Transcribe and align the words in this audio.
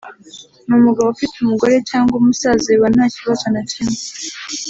n’umugabo 0.67 1.07
ufite 1.09 1.35
umugore 1.39 1.75
cyangwa 1.89 2.13
umusaza 2.15 2.67
biba 2.73 2.87
nta 2.95 3.05
kibazo 3.15 3.45
na 3.53 3.61
kimwe 3.69 3.99